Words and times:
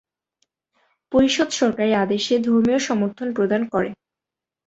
পরিষদ 1.11 1.49
সরকারি 1.51 1.93
আদেশে 1.95 2.33
ধর্মীয় 2.39 2.79
সমর্থন 2.87 3.27
প্রদান 3.33 3.61
করে। 3.73 3.89